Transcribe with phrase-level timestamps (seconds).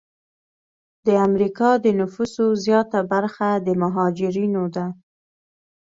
[1.05, 4.85] د امریکا د نفوسو زیاته برخه د مهاجرینو ده.